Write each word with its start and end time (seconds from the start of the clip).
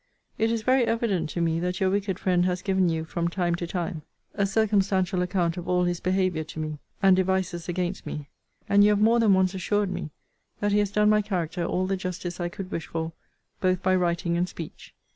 It 0.39 0.51
is 0.51 0.63
very 0.63 0.83
evident 0.85 1.29
to 1.29 1.41
me 1.41 1.59
that 1.59 1.79
your 1.79 1.91
wicked 1.91 2.17
friend 2.17 2.43
has 2.45 2.63
given 2.63 2.89
you, 2.89 3.05
from 3.05 3.27
time 3.27 3.53
to 3.53 3.67
time, 3.67 4.01
a 4.33 4.47
circumstantial 4.47 5.21
account 5.21 5.57
of 5.57 5.69
all 5.69 5.83
his 5.83 5.99
behaviour 5.99 6.43
to 6.43 6.59
me, 6.59 6.79
and 7.03 7.15
devices 7.15 7.69
against 7.69 8.03
me; 8.07 8.27
and 8.67 8.83
you 8.83 8.89
have 8.89 8.99
more 8.99 9.19
than 9.19 9.35
once 9.35 9.53
assured 9.53 9.91
me, 9.91 10.09
that 10.59 10.71
he 10.71 10.79
has 10.79 10.89
done 10.89 11.11
my 11.11 11.21
character 11.21 11.63
all 11.63 11.85
the 11.85 11.97
justice 11.97 12.39
I 12.39 12.49
could 12.49 12.71
wish 12.71 12.87
for, 12.87 13.11
both 13.59 13.83
by 13.83 13.95
writing 13.95 14.35
and 14.37 14.49
speech. 14.49 14.95